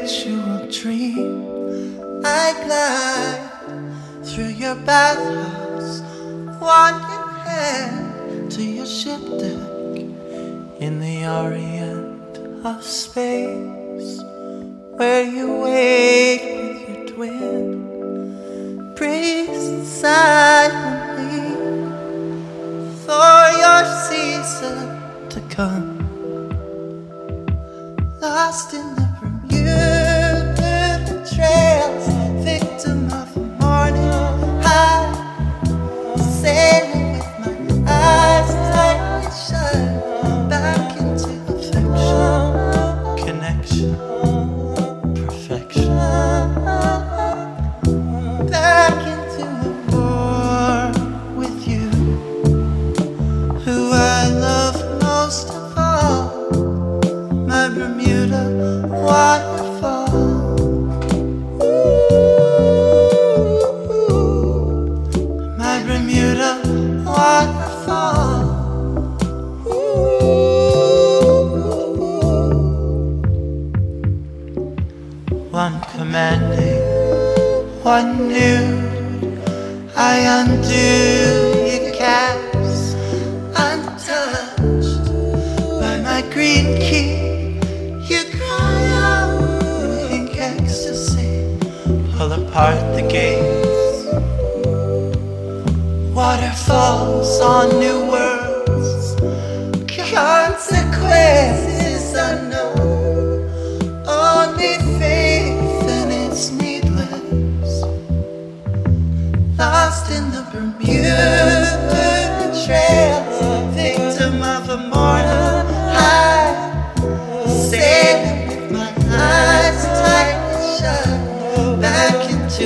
bathhouse, 4.88 6.00
wandering 6.62 7.28
hand 7.44 8.50
to 8.50 8.62
your 8.62 8.86
ship 8.86 9.20
deck 9.38 10.00
in 10.80 10.98
the 10.98 11.26
orient 11.26 12.38
of 12.64 12.82
space, 12.82 14.22
where 14.96 15.24
you 15.24 15.60
wait 15.60 16.40
with 16.58 16.88
your 16.88 17.06
twin. 17.06 18.94
Breathe 18.94 19.84
silently 19.84 21.52
for 23.04 23.40
your 23.62 23.82
season 24.08 24.78
to 25.28 25.40
come 25.54 25.98
lost 28.22 28.72
in 28.72 28.97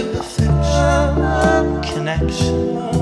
real 0.02 0.18
affection, 0.18 1.82
connection. 1.82 3.01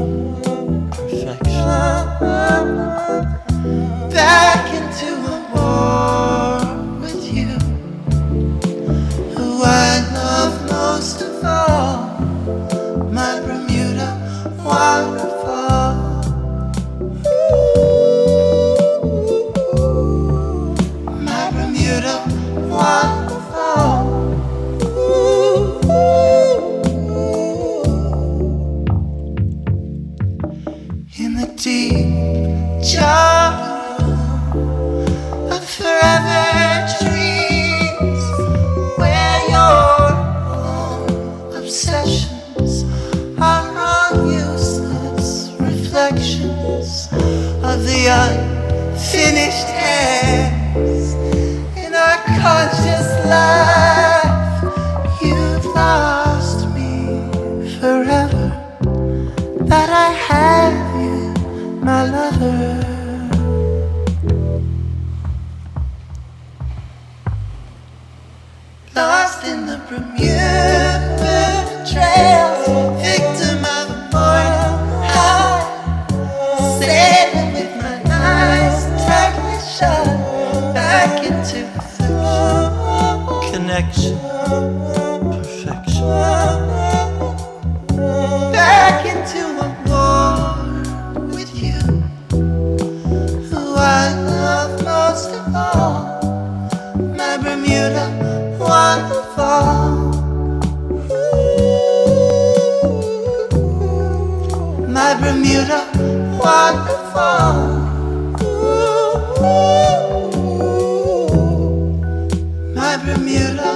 my 112.91 113.05
Bermuda. 113.05 113.70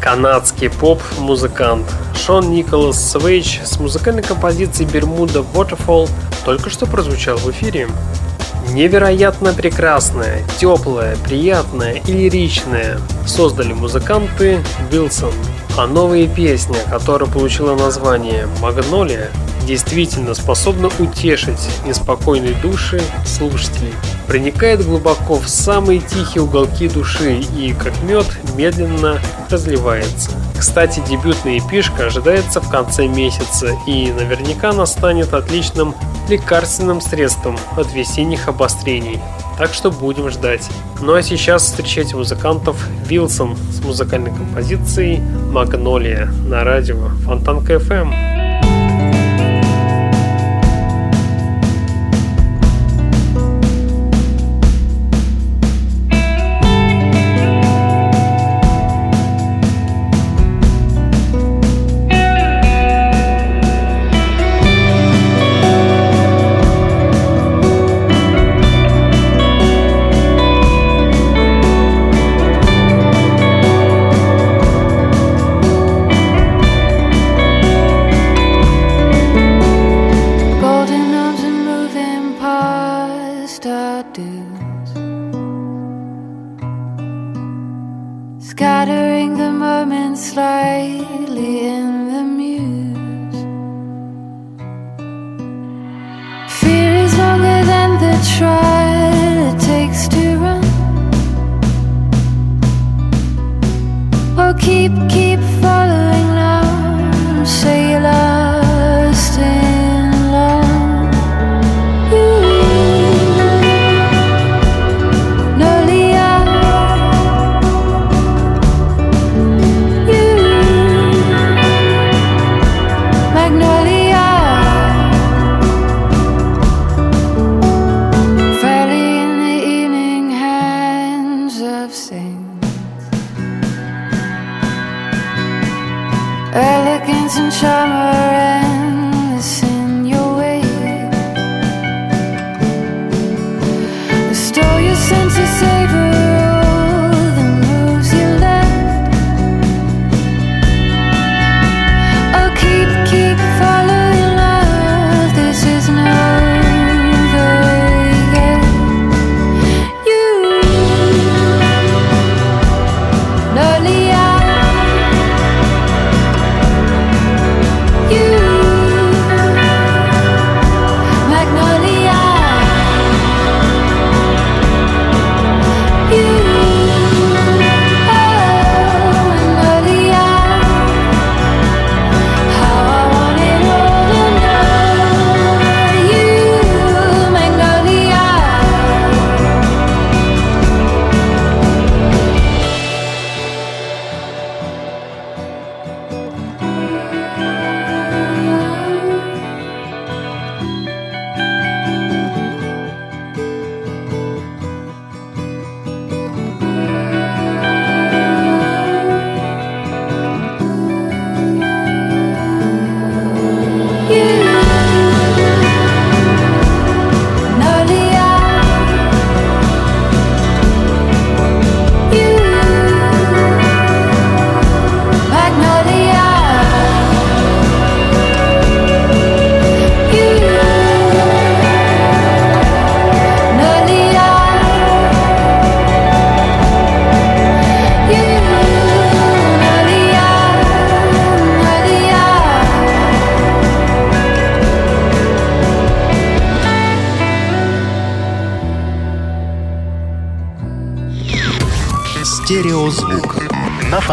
Канадский 0.00 0.70
поп-музыкант 0.70 1.86
Шон 2.14 2.50
Николас 2.50 3.10
Свейч 3.10 3.60
с 3.64 3.78
музыкальной 3.78 4.22
композицией 4.22 4.88
«Бермуда 4.90 5.40
Waterfall 5.40 6.08
только 6.44 6.70
что 6.70 6.86
прозвучал 6.86 7.36
в 7.38 7.50
эфире. 7.50 7.88
Невероятно 8.70 9.52
прекрасная, 9.52 10.42
теплое, 10.58 11.16
приятная, 11.24 11.94
и 11.94 12.12
лиричное 12.12 12.98
создали 13.26 13.72
музыканты 13.72 14.60
Билсон. 14.90 15.32
А 15.76 15.86
новая 15.86 16.26
песня, 16.26 16.78
которая 16.90 17.30
получила 17.30 17.74
название 17.74 18.46
«Магнолия», 18.60 19.30
действительно 19.64 20.34
способна 20.34 20.90
утешить 20.98 21.68
неспокойные 21.86 22.54
души 22.62 23.00
слушателей. 23.26 23.92
Проникает 24.26 24.84
глубоко 24.84 25.36
в 25.36 25.48
самые 25.48 26.00
тихие 26.00 26.42
уголки 26.42 26.88
души 26.88 27.40
и, 27.56 27.74
как 27.74 27.92
мед, 28.02 28.26
медленно 28.56 29.18
разливается. 29.50 30.30
Кстати, 30.58 31.02
дебютная 31.08 31.58
эпишка 31.58 32.06
ожидается 32.06 32.60
в 32.60 32.70
конце 32.70 33.06
месяца, 33.06 33.76
и 33.86 34.10
наверняка 34.12 34.70
она 34.70 34.86
станет 34.86 35.34
отличным 35.34 35.94
лекарственным 36.28 37.00
средством 37.00 37.58
от 37.76 37.92
весенних 37.92 38.48
обострений. 38.48 39.20
Так 39.58 39.74
что 39.74 39.90
будем 39.90 40.30
ждать. 40.30 40.68
Ну 41.00 41.14
а 41.14 41.22
сейчас 41.22 41.64
встречайте 41.64 42.16
музыкантов 42.16 42.76
Вилсон 43.06 43.56
с 43.56 43.84
музыкальной 43.84 44.30
композицией 44.30 45.20
«Магнолия» 45.50 46.26
на 46.46 46.64
радио 46.64 47.08
Фонтанка 47.26 47.74
FM. 47.74 48.43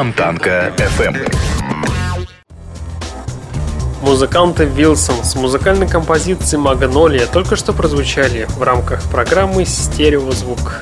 Фонтанка 0.01 0.73
FM. 0.77 1.31
Музыканты 4.01 4.65
Вилсон 4.65 5.23
с 5.23 5.35
музыкальной 5.35 5.87
композицией 5.87 6.59
«Магнолия» 6.59 7.27
только 7.27 7.55
что 7.55 7.71
прозвучали 7.71 8.47
в 8.49 8.63
рамках 8.63 9.03
программы 9.11 9.63
«Стереозвук». 9.63 10.81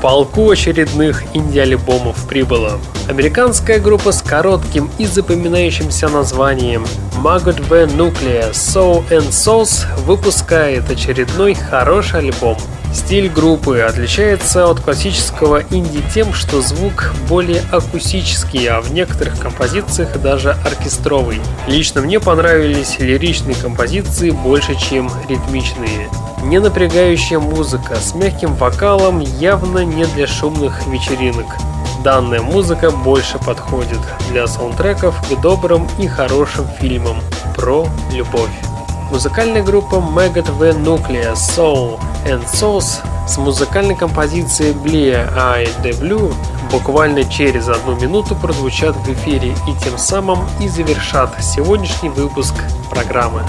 Полку 0.00 0.48
очередных 0.48 1.24
инди-альбомов 1.34 2.26
прибыло. 2.26 2.80
Американская 3.06 3.78
группа 3.80 4.12
с 4.12 4.22
коротким 4.22 4.90
и 4.96 5.04
запоминающимся 5.04 6.08
названием 6.08 6.86
Maggot 7.22 7.62
V 7.68 7.84
Nuclear 7.84 8.52
Soul 8.52 9.06
and 9.10 9.28
Souls 9.28 9.84
выпускает 10.06 10.90
очередной 10.90 11.52
хороший 11.52 12.20
альбом– 12.20 12.56
Стиль 12.98 13.30
группы 13.30 13.78
отличается 13.78 14.68
от 14.68 14.80
классического 14.80 15.62
инди 15.70 16.02
тем, 16.12 16.34
что 16.34 16.60
звук 16.60 17.14
более 17.28 17.62
акустический, 17.70 18.68
а 18.68 18.80
в 18.80 18.92
некоторых 18.92 19.38
композициях 19.38 20.20
даже 20.20 20.50
оркестровый. 20.66 21.40
Лично 21.68 22.02
мне 22.02 22.18
понравились 22.18 22.98
лиричные 22.98 23.54
композиции 23.54 24.30
больше, 24.30 24.74
чем 24.74 25.10
ритмичные. 25.28 26.10
Не 26.42 26.58
напрягающая 26.58 27.38
музыка 27.38 27.94
с 27.94 28.14
мягким 28.14 28.54
вокалом 28.56 29.20
явно 29.20 29.84
не 29.84 30.04
для 30.04 30.26
шумных 30.26 30.86
вечеринок. 30.88 31.46
данная 32.02 32.42
музыка 32.42 32.90
больше 32.90 33.38
подходит 33.38 34.00
для 34.30 34.46
саундтреков 34.48 35.14
к 35.28 35.40
добрым 35.40 35.88
и 36.00 36.08
хорошим 36.08 36.66
фильмам 36.80 37.18
про 37.56 37.88
любовь. 38.12 38.67
Музыкальная 39.10 39.62
группа 39.62 39.94
Maggot 39.94 40.46
The 40.58 40.84
Nuclear 40.84 41.32
Soul 41.32 41.98
and 42.26 42.44
Souls 42.44 43.00
с 43.26 43.38
музыкальной 43.38 43.96
композицией 43.96 44.74
Blia 44.74 45.32
I 45.34 45.64
The 45.82 45.98
Blue 45.98 46.34
буквально 46.70 47.24
через 47.24 47.70
одну 47.70 47.98
минуту 47.98 48.34
прозвучат 48.34 48.94
в 48.96 49.08
эфире 49.08 49.54
и 49.66 49.82
тем 49.82 49.96
самым 49.96 50.40
и 50.60 50.68
завершат 50.68 51.42
сегодняшний 51.42 52.10
выпуск 52.10 52.54
программы 52.90 53.42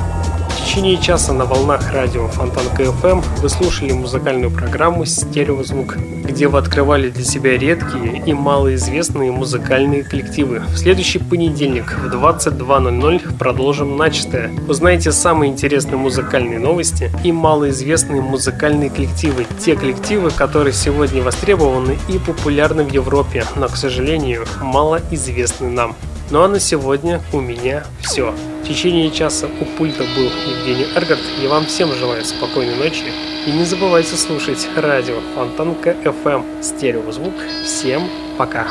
течение 0.70 1.01
часа 1.01 1.34
на 1.34 1.45
волнах 1.45 1.91
радио 1.91 2.28
Фонтан 2.28 2.65
КФМ 2.78 3.22
вы 3.41 3.49
слушали 3.49 3.91
музыкальную 3.91 4.51
программу 4.51 5.03
«Стереозвук», 5.03 5.97
где 5.97 6.47
вы 6.47 6.59
открывали 6.59 7.09
для 7.09 7.24
себя 7.24 7.57
редкие 7.57 8.22
и 8.24 8.34
малоизвестные 8.34 9.32
музыкальные 9.32 10.03
коллективы. 10.03 10.59
В 10.59 10.78
следующий 10.78 11.17
понедельник 11.17 11.97
в 11.97 12.13
22.00 12.13 13.36
продолжим 13.39 13.97
начатое. 13.97 14.51
Узнаете 14.67 15.11
самые 15.11 15.51
интересные 15.51 15.97
музыкальные 15.97 16.59
новости 16.59 17.11
и 17.24 17.32
малоизвестные 17.32 18.22
музыкальные 18.22 18.91
коллективы. 18.91 19.47
Те 19.65 19.76
коллективы, 19.76 20.30
которые 20.30 20.74
сегодня 20.74 21.24
востребованы 21.24 21.97
и 22.07 22.20
популярны 22.20 22.84
в 22.84 22.93
Европе, 22.93 23.43
но, 23.55 23.70
к 23.70 23.76
сожалению, 23.76 24.45
малоизвестны 24.61 25.72
нам. 25.72 25.95
Ну 26.32 26.43
а 26.43 26.47
на 26.47 26.59
сегодня 26.59 27.21
у 27.34 27.39
меня 27.39 27.84
все. 28.01 28.32
В 28.63 28.67
течение 28.67 29.09
часа 29.09 29.47
у 29.47 29.65
пульта 29.65 30.03
был 30.15 30.30
Евгений 30.47 30.86
Эргард. 30.95 31.21
Я 31.41 31.49
вам 31.49 31.65
всем 31.65 31.91
желаю 31.93 32.23
спокойной 32.23 32.75
ночи. 32.75 33.05
И 33.47 33.51
не 33.51 33.63
забывайте 33.63 34.15
слушать 34.15 34.67
радио 34.75 35.15
Фонтанка 35.34 35.91
FM 35.91 36.61
стереозвук. 36.61 37.34
Всем 37.65 38.07
пока. 38.38 38.67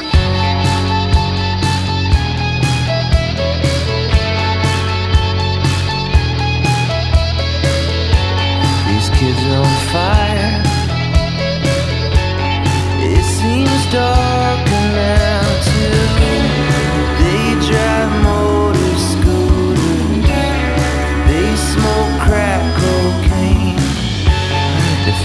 dark 13.91 14.28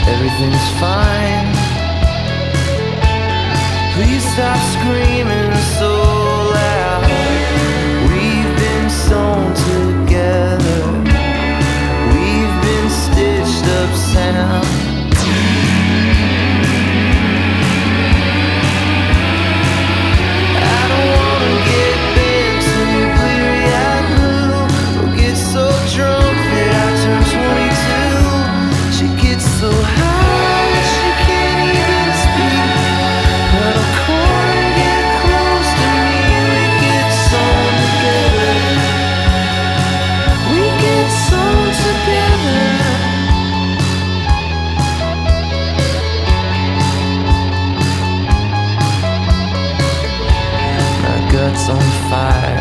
everything's 0.07 0.69
fine. 0.79 1.49
Please 3.95 4.23
stop 4.33 4.57
screaming 4.75 5.53
so 5.79 5.91
loud. 6.57 7.03
We've 8.09 8.53
been 8.63 8.89
sewn 8.89 9.53
together, 9.69 10.79
we've 12.13 12.55
been 12.67 12.89
stitched 12.89 13.65
up 13.79 13.91
sound. 13.95 14.92
fire 52.13 52.52